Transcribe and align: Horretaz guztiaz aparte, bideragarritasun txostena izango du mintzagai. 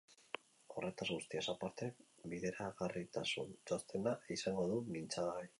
Horretaz 0.75 1.05
guztiaz 1.09 1.43
aparte, 1.53 1.91
bideragarritasun 2.33 3.55
txostena 3.69 4.19
izango 4.39 4.69
du 4.73 4.85
mintzagai. 4.99 5.49